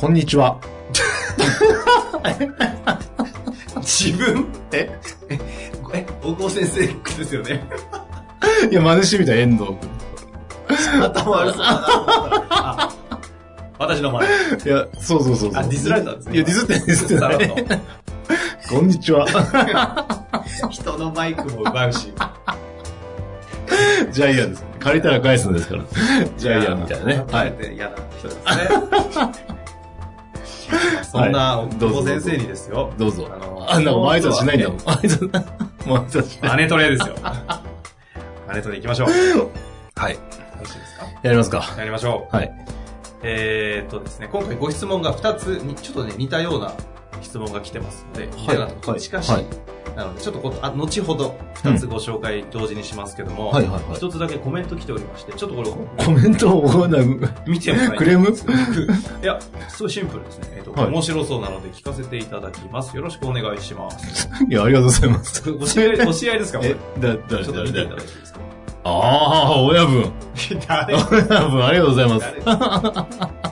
[0.00, 0.60] こんにちは。
[3.78, 4.46] 自分？
[4.70, 4.88] え？
[5.28, 5.38] え、
[5.92, 7.68] え、大久保先生ですよね。
[8.70, 9.72] いや、真似してみた遠藤
[11.02, 11.64] 頭悪そうだ
[12.48, 12.94] な
[13.76, 14.28] 私の前。
[14.58, 14.72] 君。
[14.72, 15.62] いや、そうそうそうそう。
[15.64, 16.34] あ、ディスられたんですね。
[16.36, 17.48] いや、ディスってディスってななるい。
[18.70, 19.26] こんにちは。
[20.70, 22.12] 人のマイクも奪うし。
[24.12, 24.64] ジャイアンです。
[24.78, 25.82] 借りたら返すんですから。
[26.36, 27.16] ジャイアンみたいなね。
[27.32, 27.74] ははいい。。
[27.74, 28.44] 嫌な人ですね。
[31.10, 32.92] そんな大久保先生にですよ。
[32.98, 33.28] どうぞ。
[33.32, 34.78] あのあ、なんかもう挨拶しないんだもん。
[34.78, 36.50] 挨拶、も う挨拶しない。
[36.52, 37.14] マネトレですよ。
[37.22, 39.08] マネトレ行きましょう。
[39.38, 39.50] よ
[39.96, 40.18] はい。
[40.60, 41.06] ろしいですか？
[41.22, 41.64] やりますか。
[41.78, 42.36] やりましょう。
[42.36, 42.52] はい。
[43.22, 46.72] えーっとですね、今回ご質問が2つに、ちょっとね、似たような
[47.20, 49.44] 質問が来てますので、はい近しい。
[49.98, 56.88] はいなので、ちょっとこあ後ほど2つご紹介同時にしますけども、はいはいはい1つだけコメント来ておりまして、ちょっとこれをコメントを、
[57.46, 58.28] 見てもらいクレーム？
[58.28, 60.52] いや、すごいシンプルですね。
[60.56, 62.96] えっ、と、はい面白そうなので聞かせていただきます。
[62.96, 64.28] よろしくお願いします。
[64.48, 65.50] いや、ありがとうございます。
[65.50, 66.70] お知り合い、お知り合いですかこれ？
[66.70, 68.40] え、だ、だ、ちょっとだ、見ていただだいていいですか？
[68.84, 70.12] ああ、親分。
[70.68, 70.94] 誰？
[70.94, 73.47] 親分、ありがとうございます。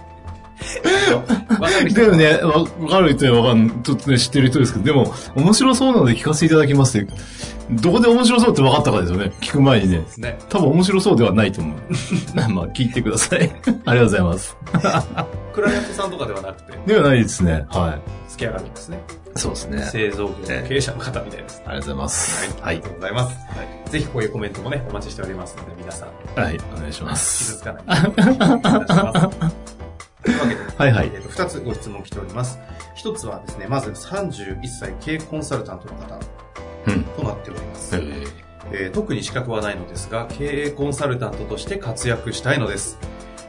[1.94, 7.12] でもね、わわかる人はわかん、ちょっとね、知ってる人ですけど、でも、面白そうなので聞かせていただきますって、
[7.70, 9.32] どこで面白そうって分かったかですよね。
[9.40, 10.38] 聞く前にねね。
[10.48, 11.78] 多分面白そうではないと思う。
[12.50, 13.40] まあ、聞いてください。
[13.40, 14.56] ありがとうございます。
[15.52, 17.64] クライアントさんとかではなくて、ではないですね。
[17.70, 17.98] は
[18.28, 19.00] スキャラミックスね。
[19.34, 19.38] い。
[19.38, 19.82] そうですね。
[19.84, 21.62] 製造業の経営者の方みたいです。
[21.64, 22.54] ありがとうございます。
[22.62, 22.74] はい。
[22.76, 23.36] ありがとうございます。
[23.90, 26.58] ぜひこういうコメントもね、お待ちしておりますので、皆さん、はい。
[26.76, 27.56] お願いしま傷す。
[27.58, 29.66] つかないお願いします。
[30.26, 32.58] というわけで、はいはいえーと二つご質問来ております。
[32.94, 36.18] 一つはですね、まず31歳経営コンサルタントの方
[36.88, 37.04] うん。
[37.04, 37.96] となっております。
[37.96, 38.28] えー
[38.72, 42.98] えー特に資格はないのですが、経営コンサルタントとして活躍したいのです。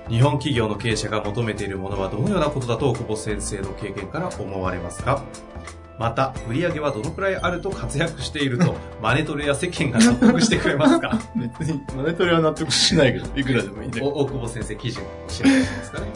[0.10, 5.24] 日本企業の経営者が求めているものはどのようなことだと久保先生の経験から思われますか？
[6.00, 11.18] また、売上はどのくらいあると活躍していると、 マネトレや世間が納得してくれますか？
[11.36, 15.08] 別に、マネトレは納得しないけど、いくらでもいいんだけお大久保先生記事を教
[15.40, 16.08] えてもらえますかね？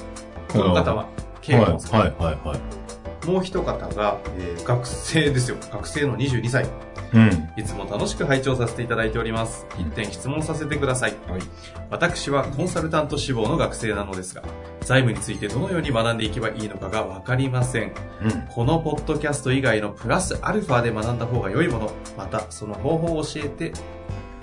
[0.52, 1.08] この方は、
[1.42, 1.66] 経営ど。
[1.66, 3.28] コンサルはい、はい、はい、はい。
[3.28, 5.58] もう一方が、えー学生ですよ。
[5.72, 6.66] 学生の22歳。
[7.14, 7.50] うん。
[7.58, 9.66] いつも楽しく拝聴させていただいております。
[9.78, 11.16] 一点質問させてください。
[11.28, 11.42] はい。
[11.90, 14.44] 私はコンサルタント志望の学生なのですが、
[14.82, 17.92] 財務についてどのように学んでいけばいいのかがわかりません。
[18.24, 18.32] うん。
[18.50, 23.74] このポッドキャスト以外のプラスアルファで学んだ方が良いもの、またその方法を教えて、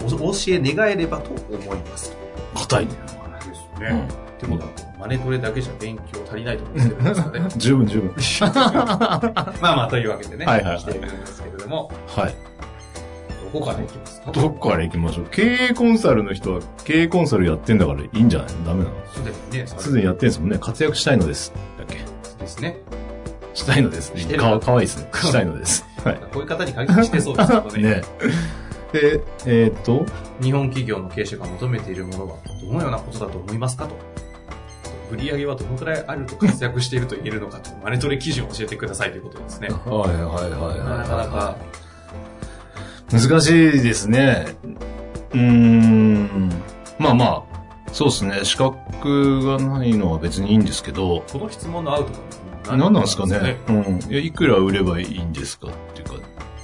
[0.05, 2.17] お教え願えればと思います。
[2.55, 2.93] 硬いね。
[3.47, 4.28] ですうん。
[4.39, 8.15] ってことは、マネトレだけじゃ勉強足りないと思うんですけど、 ね十分、十分。
[8.41, 12.35] まあまあ、というわけでね、はいはいはい来ているんですけれども、はい。
[13.53, 15.25] どこから行きますかどっから行きましょう？
[15.31, 18.53] 経営コンサルの人は経営コンサルやってんだからいいんじゃない？
[18.55, 18.97] のダメなの？
[19.13, 20.59] すでにね、すでにやってんですもんね。
[20.61, 21.53] 活躍したいのです。
[21.79, 21.97] だっけ？
[22.43, 22.77] ですね。
[23.55, 24.13] したいのです。
[24.17, 25.09] してるかわかわいいですね。
[25.15, 25.85] したいのです。
[26.05, 26.17] はい。
[26.33, 27.83] こういう方に限ってしてそうですけどね。
[27.83, 28.03] ね
[28.93, 30.07] で、えーっと、
[30.43, 33.95] 日本企業の経営者が求めているものはどのようなことだと思いますかと。
[35.11, 39.69] 売上はどのくらいあると活躍していると言えるのかと、マネトレ基準を教えてくださいということですね。
[39.69, 40.79] はいはいはいはい。
[40.79, 41.57] なかなか、
[43.11, 44.47] 難しいですね。
[45.33, 46.51] うーん。
[46.99, 47.43] まあまあ、
[47.93, 48.41] そうですね。
[48.45, 52.13] 資格がないのは別にいいんですけど、この質問のアウト
[52.71, 53.57] が何なんですかね。
[53.69, 54.01] うん。
[54.11, 56.15] いや、いくら売ればいいんですかっていうか。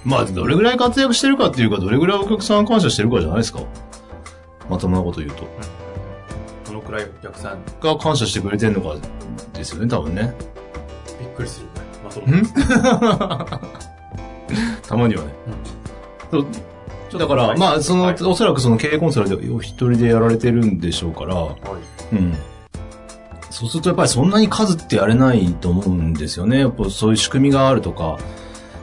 [0.04, 3.60] まあ、どれぐらい活躍してるかっていうか、どれぐらいお客さん感謝してるかじゃないですか。
[4.68, 5.44] まともなこと言うと。
[7.00, 8.96] いお客さんが感謝してくれてるのか
[9.52, 10.34] ですよね、多分ね。
[11.20, 11.66] びっくりする。
[12.02, 12.26] まあ、その
[14.86, 15.34] たまにはね。
[16.30, 16.46] そう
[17.14, 22.34] ちょっとだから、まあ、その、はいおそらくその経営コンサルでお一人でやられてるんでしょうから、はいうん。
[23.50, 26.58] そうするとやっぱりそんなに数ってやれないと思うんですよね。
[26.58, 28.18] やっぱそういう仕組みがあるとか、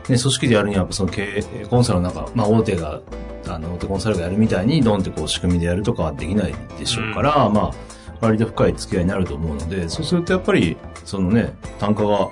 [0.08, 3.02] ね、組織でやるにはやっぱその経営、コンサルの中、まあ大手が、
[3.50, 7.72] あの、大手コンサルがやるみたいにドンってこう仕組みでやるとかはできないでしょうから、まあ、
[8.22, 12.30] 割と深い付き合いになると思うので、そうするとやっぱり、そのね、単価が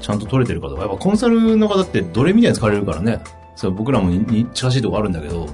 [0.00, 3.20] ちゃんと取れてるかとか、やっぱコンサルの方って奴隷みたいに使われるからね、
[3.56, 5.48] そう僕らもに近しいとこあるんだけど、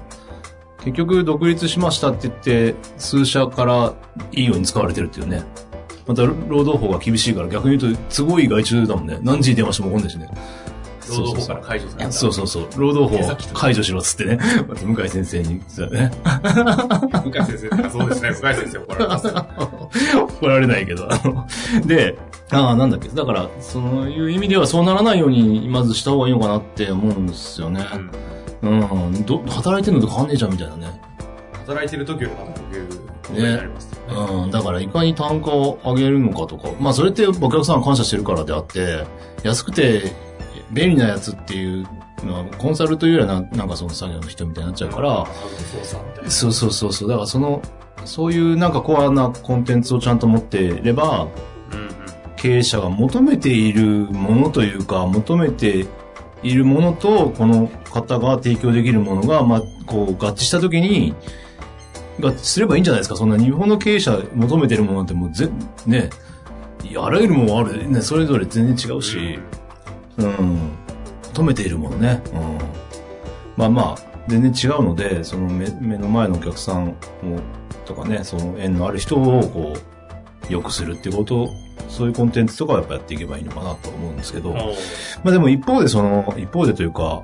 [0.85, 3.95] 結局独立しましたって言って、数社から
[4.33, 5.43] いいように使われてるっていうね。
[6.07, 9.19] また、労働法が厳しいから逆に言うと、都合いい外注だもんね。
[9.23, 10.29] 何時に電話しても来んないしね。
[11.21, 12.13] 労働法から解除された。
[12.13, 12.69] そうそうそう。
[12.77, 14.39] 労働法解除しろっつってね。
[14.85, 15.61] 向井先生に、ね。
[15.75, 18.33] 向井先生そうですね。
[18.33, 19.47] 向井先生怒られますよ。
[20.41, 21.09] 怒られないけど。
[21.87, 22.17] で、
[22.51, 23.09] ああ、なんだっけ。
[23.09, 27.85] だから、そういう意味ではそうならないように、まずした方がいいのかなって思うんですよね。
[28.63, 29.25] うん。
[29.25, 31.01] ど、働いてんのと変わんねえじゃんみたいなね。
[31.67, 34.43] 働いてる時より働くことになりますよね。
[34.45, 34.51] うん。
[34.51, 36.69] だから、いかに単価を上げるのかとか。
[36.81, 39.05] まあ、それってお客さん感謝してるからであって、
[39.43, 40.13] 安くて
[40.71, 41.87] 便利なやつっていう
[42.25, 45.27] のは、コンサルというよりはな、なんかその作業の人みたいになっちゃうから。
[46.29, 47.09] そうそうそうそう。
[47.09, 47.63] だからその、
[48.05, 51.29] そういうなんかコアなコンテンツをちゃんと持っていれば、
[51.73, 51.89] うんうん。
[52.37, 55.87] 経営者が求めているものというか、求めて
[56.43, 61.44] いるものと、この方が提供できるものが、まあ、こう、合致したときに、合
[62.19, 63.17] 致すればいいんじゃないですか。
[63.17, 65.49] そんな日本の経営者求めてるものってもうぜ、
[65.87, 66.11] ね、
[66.97, 69.39] あらゆるものある、ね、それぞれ全然違うし、
[70.19, 70.59] うん、
[71.29, 72.23] 求めているものね。
[72.33, 72.59] うん。
[73.57, 76.95] まあまあ、全然違うので、その目目の前のお客さんを、
[77.85, 81.49] とかね、その縁のある人を、こう、良くするっていうことを、
[81.89, 84.61] そういうコンテンツとかはやっぱやっていけばいいのかなと思うんですけど、ま
[85.27, 87.23] あでも一方でその、一方でというか、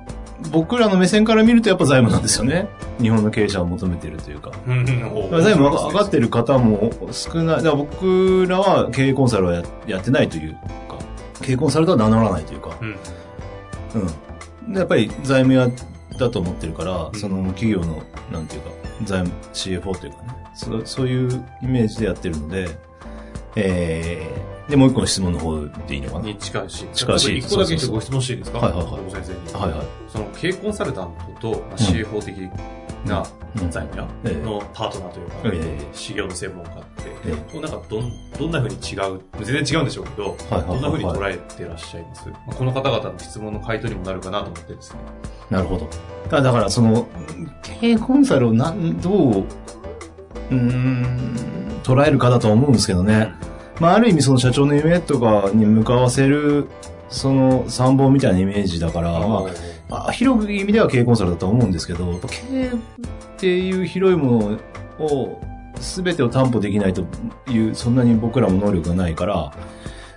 [0.49, 2.67] 僕らの目線から見るとやっぱ財務なんですよね。
[2.99, 4.51] 日本の経営者を求めているというか。
[4.67, 7.55] うん財務が上がってる方も少ない。
[7.57, 10.97] だから僕らは経営コンサルはややってないというか、
[11.41, 12.97] 経営コンサルとは名乗らないというか、うん。
[14.67, 14.73] うん。
[14.73, 15.69] でやっぱり財務屋
[16.17, 18.71] だと思ってるから、うんその企業の、なんていうか、
[19.03, 22.69] 財務、CFO というかね、そそういうイメージでやってるので、
[23.55, 26.25] えー、で、もう一個の質問の方でいいのかな？
[26.25, 26.85] に近いし。
[26.93, 28.59] 近いし一個だけちょっとご質問していいですか？
[28.59, 29.63] はいはいはい小先生に。
[29.63, 29.87] はいはい。
[30.07, 32.37] その経営コンサルタントと、まあ、CFO 的
[33.05, 33.23] な
[33.61, 36.81] うん財務ええ屋のパートナーというか、ええ修行の専門家って、
[37.25, 44.99] えこうなんかどん、どんな風に違う、全然違うんでしょうけど、どんな風に捉えてらっしゃいます、まあ、この方々の質問の回答にもなるかなと思ってですね。
[45.49, 45.89] なるほど。
[46.29, 47.07] だだから、その、
[47.81, 51.35] 経営コンサルをなん、どう、うーん、
[51.83, 53.33] 捉えるかだと思うんですけどね。
[53.81, 56.69] まあ、ある意味その社長の夢とかに向かわせる、
[57.09, 59.43] その参謀みたいなイメージだから、まあ、
[59.89, 62.71] まあ、広く意味では経営コンサルだと思うんですけど、経営っ
[63.37, 64.59] ていう広いも
[64.99, 65.41] のを、
[65.79, 67.03] すべてを担保できないと
[67.49, 69.51] いう、そんなに僕らも能力がないから、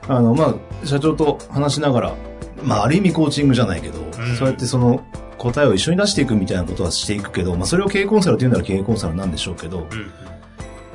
[0.09, 2.15] あの、まあ、社長と話しながら、
[2.63, 4.37] まあ、ある意味コーチングじゃないけど、ん。
[4.37, 5.03] そうやってその
[5.39, 10.13] 答えを一緒に出していくみたいなことはしていくけど、まあ、それを経営コンサルって言うなら経営コンサルなんでしょうけど、うんうん。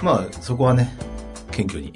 [0.04, 0.96] まあ、そこはね、
[1.64, 1.94] 謙虚に。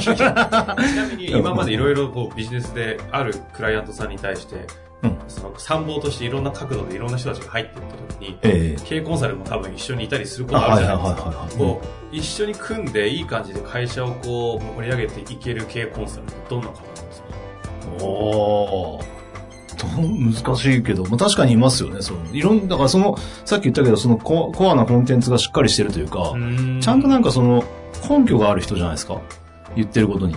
[0.00, 4.66] ちなみに今までいろいろこうビジネスであるクライアントさんに対して、
[5.02, 5.18] うん。
[5.28, 8.82] その参謀としていろんな角度でいろんな人たちが入っていった時に、ええ。
[8.84, 11.48] 経営コンサルも多分一緒にいたりするこあ、とあるじゃないですか。
[11.58, 11.82] こ
[12.12, 17.28] う一緒に組んでいい感じで会社をこう盛り上げていける経営コンサルってどんな方なんですか？
[18.04, 19.16] おー。
[19.76, 22.00] と難しいけど、まあ、確かにいますよね。
[22.00, 26.32] そのいろんだからその、さっき言ったけど、そのココアなコンテンツがしっかりしてるというか、
[26.80, 27.62] ちゃんとなんかその
[28.08, 29.20] 根拠がある人じゃないですか。
[29.74, 30.36] 言ってることに。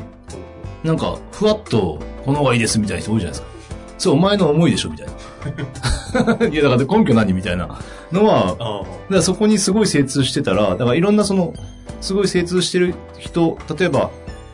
[0.84, 3.60] なんか、ふわっと、この方がいいですみたいな人多いじゃないですか。
[3.98, 6.48] そう、お前の思いでしょみたいな。
[6.48, 7.68] いや、だから根拠何みたいな
[8.12, 11.54] のは、あだからそこにすごい精通してたら、だからいろんなその、
[12.02, 14.10] すごい精通してる人、例えば、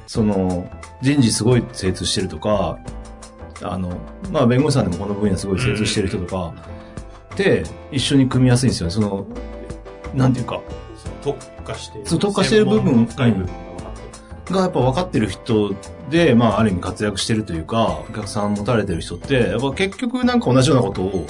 [0.07, 0.67] その、
[1.01, 2.79] 人事すごい精通してるとか、
[3.61, 3.97] あの、
[4.31, 6.53] まあ弁護士さんでもこの分野すごい精通してる人とか、
[7.35, 8.93] で、一緒に組みやすいんですよね。
[8.93, 9.25] その、
[10.13, 10.61] なんていうか、
[11.33, 14.01] 特化しているそう特化してる部分深い部分が分かって
[14.49, 15.75] るがやっぱ分かってる人
[16.09, 21.25] で、まあある意味活躍してるというか、お客さん持たれてる人って、やっぱ結局なんか同じようなことを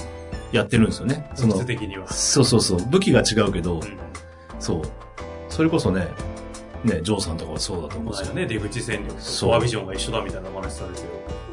[0.52, 1.30] やってるんですよね。
[1.36, 2.08] その質、的には。
[2.10, 3.82] そうそうそう、武器が違うけど、うん
[4.60, 4.82] そう。
[5.50, 6.08] それこそね、
[6.84, 11.02] ね、ジョーさんとかはそうだと思うんですよね、出口戦略そうとコアビジョンが一緒だみたいなお話されて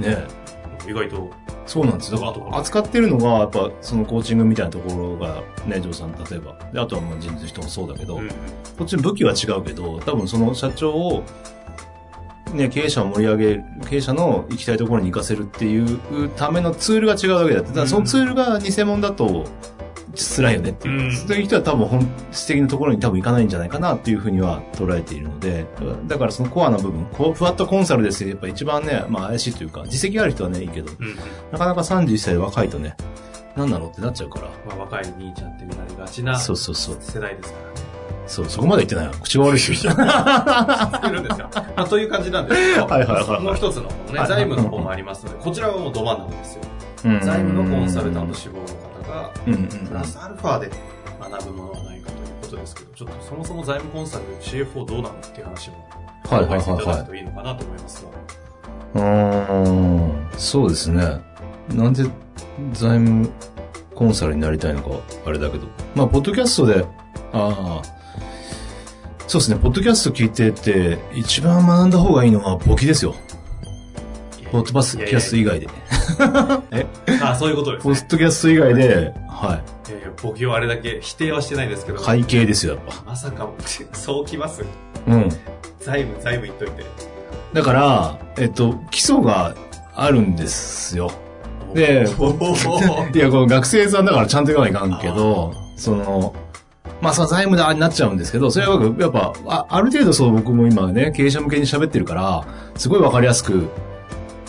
[0.01, 0.27] るね。
[0.89, 1.31] 意外と、
[1.67, 2.19] そうなんですよ。
[2.19, 6.57] だから扱ってるのが、やっぱそのコーチングみたいなところが、ね、ジョーさん例えば。
[6.73, 8.29] で、あとはまあ人事の人もそうだけど、うん
[8.79, 11.23] こっちの武器は違うけど、多分その社長を、
[12.55, 17.73] ね、経営者を盛り上げる、経営者の行きたいところに行かせるっていうためのツールが違うだけだって。
[17.73, 19.45] だそのツールが偽物だと、
[20.15, 21.05] 辛いよねっていう。
[21.05, 25.67] うんそういう人は多分本質的なところに多分行かないんじゃないかなっていうふうには捉えているので、
[26.07, 31.17] だからそのコアな部分、こうふわっとコンサルですけど、やっぱ一番ね、まあ怪しいというか、実績がある人はね、いいけど、うんうん
[31.53, 32.97] なかなか31歳で若いとね、
[33.57, 34.49] 何なのってなっちゃうから。
[34.67, 36.97] まあ、若い兄ちゃんって見られがちなそうそうそう。
[37.01, 37.93] 世代ですからね。
[38.27, 39.13] そう、そこまで言ってないわ。
[39.23, 39.77] 口が悪いし。
[39.77, 46.63] 知ってるんですかまあ、という感じなんですけど、はいはいはいはいもう一つの方ね、はい財務の方もありますので、こちらはもうど真ん中ですよ。
[47.03, 48.67] 財財務のコンサルタント志望の
[49.13, 50.71] 方が、うんうんうんプラスアルファで
[51.21, 55.89] 学ぶものはないかというですけど、ちょっとそもそも財務コンサル CFO どうなのっていう話も、
[56.25, 58.07] はいはいアドバイスいはいくといいのかなと思います
[58.95, 59.03] うが。
[59.03, 61.21] ーん、そうですね。
[61.75, 62.05] なんで
[62.73, 63.31] 財務
[63.95, 64.91] コンサルになりたいのか、
[65.27, 65.67] あれだけど。
[65.95, 66.85] まあ、ポッドキャストで、
[67.33, 67.83] ああ、
[69.27, 73.15] そうですね、ポッドキャスト聞いてて、一番学んだ方がいいのは簿記ですよ。
[74.51, 75.69] ポッドキャスト以外で。
[76.73, 76.87] え？
[77.23, 77.97] あ、そういうことですポね。
[77.99, 79.91] ッドキャスト以外で、はい。
[79.91, 82.01] いやいや、簿記をあれだけ否定はしてないですけど。
[82.01, 83.03] 会計ですよ、やっぱ。
[83.07, 83.49] まさか、
[83.93, 84.63] そうきます？
[85.07, 85.29] うん。
[85.81, 86.85] 財務、財務言っといて。
[87.53, 89.55] だから、えっと、基礎が
[89.95, 91.11] あるんですよ。
[91.75, 92.05] で
[93.15, 96.35] いや、この学生さんだからちゃんと言わないかんけど、その、
[97.01, 102.45] まあ、その財務だになっちゃうんですけど、それはやっぱ、あある程度そう僕も今ね、経営者向けに喋ってるから、
[102.77, 103.69] すごいわかりやすく、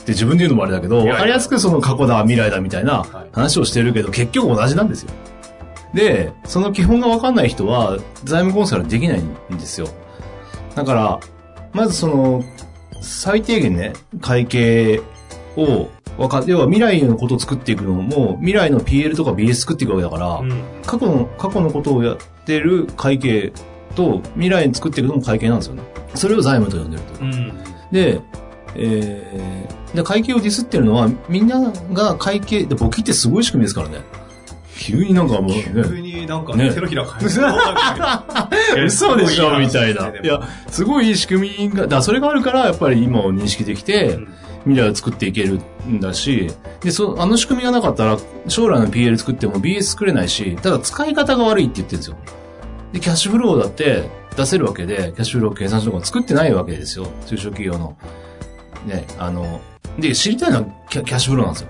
[0.04, 5.10] って自分で言うのもあれだけど、わかりやすくその過去だ、未来だみたいなはい話をしてるけど、結局同じなんですよ。
[5.94, 9.88] で、その基本がわかんない人は、財務コンサルできないんですよ。
[10.76, 11.20] だから、
[11.72, 12.44] まずその、
[13.02, 15.02] 最低限ね、会計
[15.56, 20.64] を、わか、要は未来のことを作っていくのも、未来の PL とか BS 作っていくわけだから、うん。
[20.86, 23.54] 過去の、過去のことをやってる会計
[23.96, 25.84] と、未来に作っていくのも会計なんですよね。
[26.16, 27.24] それを財務と呼んでると。
[27.24, 27.54] うん。
[27.92, 28.20] で、
[28.76, 34.02] えー、で、会計をディスってるのは、みんなが会計、で、簿記ってすごい仕組みですからね。
[34.76, 37.40] 急になんかもうね、急になんかね手のひら返す。
[37.40, 40.10] い嘘でしょみたいな。
[40.10, 44.28] いや、すごいいい仕組みが、だそれがあるから、やっぱり今を認識できて、うん
[44.66, 46.50] 未来を作っていけるんだし、
[46.82, 52.18] で、そ、あの仕組みがなかったら、将来の PL 作っても BS 作れないし、ただ使い方が悪いって言ってるんですよ。
[52.94, 57.08] で、キャッシュフローだって出せるわけで、キャッシュフロー計算書とか作ってないわけですよ。
[57.26, 57.98] 中小企業の。
[58.86, 59.62] ね、あの、
[60.00, 61.70] で、知りたいのはキャキャッシュフローなんですよ。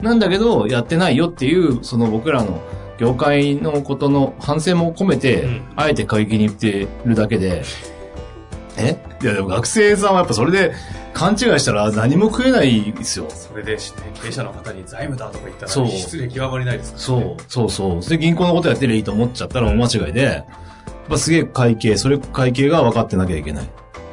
[0.00, 2.60] なんだけど、やってないよっていう、その僕らの
[2.98, 7.62] 業界のことの反省も込めて、うんあえて過激に言ってるだけで、
[8.76, 8.96] え？
[9.22, 10.72] いやでも学生さんはやっぱそれで
[11.12, 13.26] 勘違いしたら何も食えないですよ。
[13.28, 13.82] それで、ね、
[14.22, 17.12] 経営者の方に財務だとか言ったそうら、失礼極まりないですか？
[17.14, 17.36] らね。
[17.48, 18.08] そう、そうそう。
[18.08, 20.44] で銀行のことやってりゃいいと思っちゃったら大間違いで、やっ
[21.08, 23.68] ぱすげえ会計、それ会計が分かってなきゃいけない。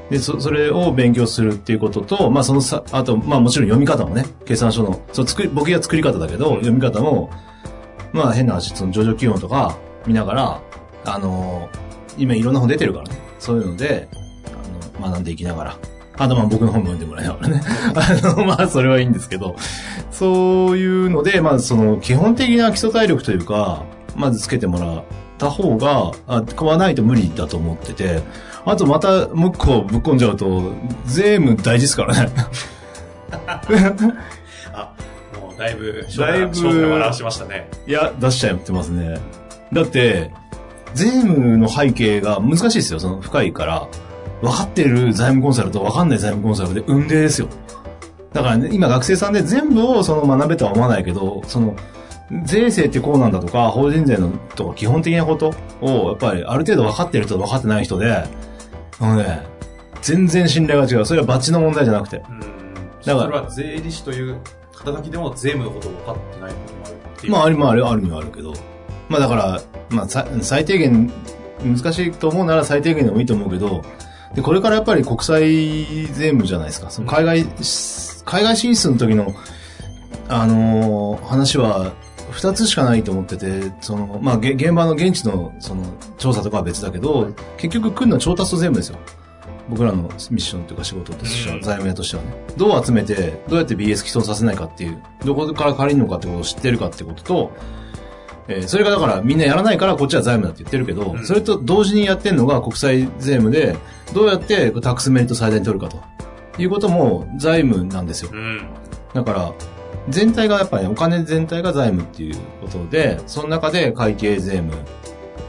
[0.09, 7.29] で、そ、それを勉強するっていうことと、まあそのさ、あと、まあもちろん読み方もね、計算書の、そう、作り、僕が作り方だけど、読み方も、
[8.13, 10.61] まあ変な話、その上場企業とか見ながら、
[11.05, 11.87] あのー
[12.17, 13.17] 今いろんな本出てるからね。
[13.39, 14.07] そういうので、
[14.97, 15.77] あの、学んでいきながら。
[16.19, 17.61] あとまあ僕の本も読んでもらいながらね。
[17.93, 19.55] あの、まあそれはいいんですけど、
[20.11, 23.83] そういうので、まずその基本的な基礎体力というか、
[24.15, 25.03] まずつけてもらっ
[25.37, 28.23] た方が、あ、買わないと無理だと思ってて、
[28.67, 30.74] あとまたもう一個ぶっ込んじゃうと、
[31.05, 32.29] 税務大事ですからね。
[34.74, 34.93] あ、
[35.39, 37.69] もうだいぶ、だいぶ正体を表しましたね。
[37.88, 39.19] いや、出しちゃってますね。
[39.71, 40.31] だって、
[40.93, 43.88] 税務の背景が難しいですよ、その深いから。
[44.41, 47.47] 分かってる財務コンサルと分かんない財務コンサルで運命ですよ。
[48.33, 51.75] だからね、今学生さんで全部をその学べとは思わないけど、その、
[52.43, 58.25] 税制ってこうなんだとか、法人税のとか基本的なことを、やっぱりある程度分かってる人と分かってない人で、
[59.00, 59.46] あのね、
[60.01, 61.06] 全然信頼が違う。
[61.06, 62.24] それはバッチの問題じゃなくて。
[62.30, 62.39] うん。
[62.39, 62.51] だか
[63.13, 64.39] らそれは税理士という
[64.74, 67.32] 肩書きでも税務のことを分かってないこともあるっていう。
[67.32, 68.54] まあ、ありもある、あるにはあるけど。
[69.10, 71.12] まあだから、まあ、さ最低限、
[71.63, 73.84] 難しいと思うなら最低限でもいいと思うけど、
[74.36, 76.89] で、これからやっぱり国際税務じゃないですか。
[76.89, 77.46] その海外、
[78.25, 79.34] 海外進出の時の、
[80.27, 81.94] あのー話は、
[82.38, 85.84] 二つしかないと思ってて、その、まあ、げ現場の現地の、その、
[86.20, 89.00] 調査とかは別だけど、結局来るのは調達と税務ですよ。
[89.67, 92.29] 僕らのミッションというか仕事としては、うん財務屋としてはね。
[92.56, 97.51] どう集めて、どうやって BS 既存させないかっていう、どこから借りるのかってことを知ってるかってことと、
[98.50, 103.75] えーそれがだからみんなやらないからこっちは財務だって言ってるけど、うんそれと同時にやってるのが国際税務で、
[104.13, 106.03] どうやってタックスメリット最大に取るかと
[106.62, 108.29] いうことも財務なんですよ。
[108.32, 108.70] うん。
[109.13, 109.53] だから、
[110.09, 114.73] 全体がやっぱり、お金全体が財務っていうことで、その中で会計税務、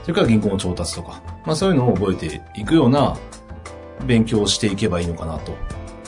[0.02, 3.16] それから銀行の調達とか、まあそういうのを覚えていくような
[4.06, 5.54] 勉強をしていけばいいのかなと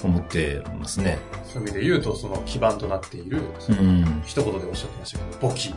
[0.03, 1.19] 思ってますね。
[1.45, 4.23] そういう意味で言うと、その基盤となっている、うん。
[4.25, 5.75] 一言でおっしゃってましたけど、簿記。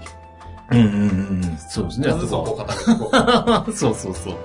[0.72, 1.00] うんうんうん
[1.44, 1.58] うん。
[1.58, 2.08] そうですね。
[2.08, 2.68] まずそと
[3.74, 4.36] そうそうそう。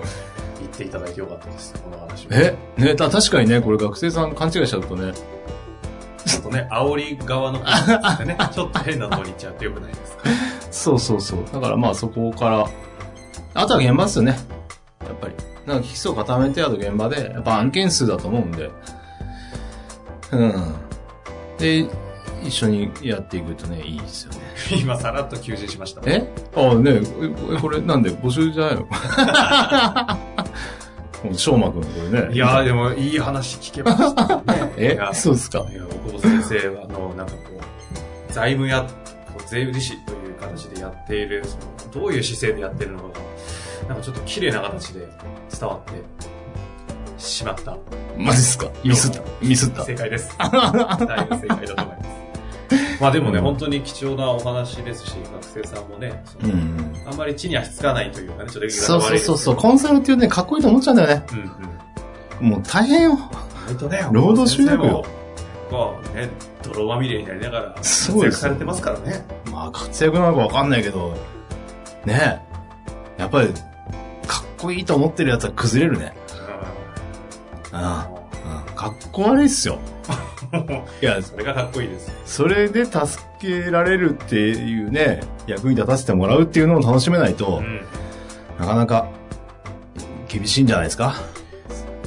[0.59, 2.29] 言っていただいてよかったです、この話を。
[2.33, 2.57] え？
[2.77, 5.13] ね、た確かにね、これ学生さん勘違いしちゃうとね。
[6.29, 7.65] ちょっとね、煽り側のこ
[8.19, 10.25] とでね、ちょっと変なのに行っちゃうとよくないですか？
[10.71, 11.45] そうそうそう。
[11.53, 12.69] だからまあそこから、
[13.55, 14.39] あとは現場ですよね。
[15.05, 15.35] やっぱり。
[15.67, 18.71] なんか基礎固めて、あと現場で、やっぱ案件数だと思うんで。
[20.33, 20.75] うん。
[21.59, 21.87] で、
[22.45, 24.39] 一緒にやっていくとね、いいですよね。
[24.81, 26.01] 今さらっと求人しました。
[26.07, 26.31] え？
[26.55, 28.11] あねえ、これなんで？
[28.11, 28.83] 募集じゃないの？
[31.25, 32.35] もう、しょうまくんこれね。
[32.35, 34.43] いやーでもいい話聞けましたね。
[34.79, 34.99] え？
[35.13, 35.83] そうですかいや、
[36.21, 37.39] 先生は、あの、なんかこ
[38.31, 38.87] う、財務や、
[39.35, 43.19] こう税理士という形でやっている、そのどういう姿勢でやってるのか
[43.85, 45.07] が、なんかちょっと綺麗な形で
[45.51, 46.03] 伝わって
[47.19, 47.77] しまった。
[48.17, 48.69] マジっすか？
[48.85, 49.21] ミスった？
[49.41, 49.85] ミスった？
[49.85, 50.37] 正解です。
[50.39, 52.09] だいぶ正解だと思います。
[53.01, 56.95] まあでもね、うん本当に貴重なお話ですし、学生さんもね、うん。
[57.07, 59.57] あんまり地に足つかないというかね、ちょっとそうそうそうそう。
[59.57, 61.27] コンサルっていうね、かっこいいと思っちゃうんだよね。
[61.33, 61.39] うん
[62.43, 62.51] うん。
[62.51, 63.19] もう大変よ。
[63.67, 65.05] 割とね、労働集約よ。
[65.71, 66.29] こうね、
[66.63, 69.25] 泥まみれになりながら、活躍されてますからね。
[69.51, 71.15] まあ、活躍なのかわかんないけど、
[72.05, 72.41] ね
[73.19, 73.21] え。
[73.21, 73.49] やっぱり、
[74.27, 76.15] かっこいいと思ってるやつは崩れるね。
[77.73, 77.79] うん。
[77.81, 78.75] うん。
[78.75, 79.79] かっこ悪いっすよ。
[81.03, 82.11] いや、それがかっこいいです。
[82.25, 87.81] それで助けられるっていうね、役に立たせてもらうっていうのを楽しめないとう、ん。
[88.59, 89.09] なかなか
[90.29, 91.15] 厳しいんじゃないですか。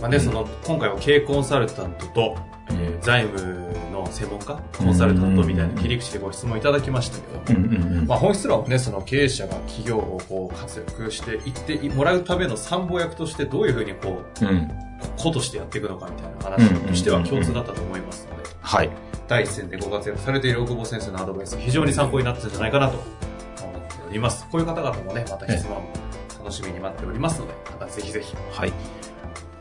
[0.01, 2.35] まあね、その、今回は経営コンサルタントと、
[2.73, 8.07] えー財務の専門家、コンサルタントみたいな切り口でご質問いただきましたけど、うんうんうん。
[8.07, 14.69] まあ本質論はね、その経営者が企業をこう活躍していってもらうための参謀役としてどういうふうにこう、うん。
[15.17, 18.89] 子としてやっていくのかみたいな話としては共通だったと思いますので、はい。
[19.27, 24.45] 第一線でご活躍されている大久保先生のアドバイス、非常に参考になったんじゃないかなと思っております。
[24.51, 25.81] こういう方々もね、また質問
[26.39, 28.73] 楽しみに待っておりますので、またぜひぜひはい。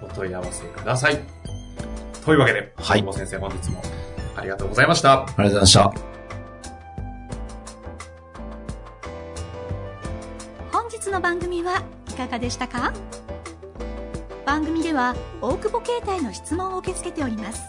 [0.02, 1.39] お問い合わせください。
[2.24, 3.82] というわけで、はい先生本日も
[4.36, 5.22] ありがとうございました。
[5.22, 5.92] ありがとうございました。
[10.72, 12.92] 本日の番組はいかがでしたか？
[14.46, 17.62] 番組では大久保携帯の質問を受け付けております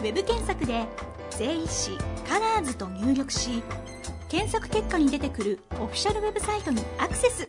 [0.00, 0.84] ウェブ検索で
[1.30, 1.92] 「税理士
[2.28, 3.62] カラーズと入力し
[4.28, 7.48] 検索結果に出てくるオフィシャルウェブサイトにアクセス